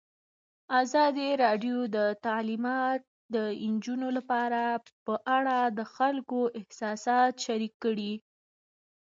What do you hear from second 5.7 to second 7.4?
د خلکو احساسات